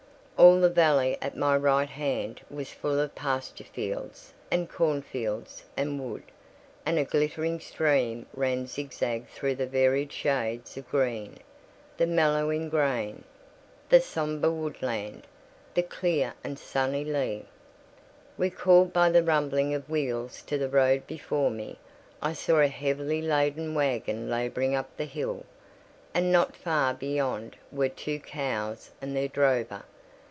[0.43, 6.01] All the valley at my right hand was full of pasture fields, and cornfields, and
[6.01, 6.23] wood;
[6.83, 11.37] and a glittering stream ran zig zag through the varied shades of green,
[11.97, 13.23] the mellowing grain,
[13.89, 15.27] the sombre woodland,
[15.75, 17.45] the clear and sunny lea.
[18.35, 21.77] Recalled by the rumbling of wheels to the road before me,
[22.19, 25.45] I saw a heavily laden waggon labouring up the hill,
[26.15, 29.83] and not far beyond were two cows and their drover.